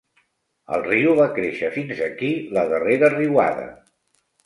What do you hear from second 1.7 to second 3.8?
fins aquí la darrera riuada.